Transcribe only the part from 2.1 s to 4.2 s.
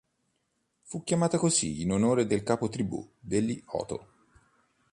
del capotribù degli Oto.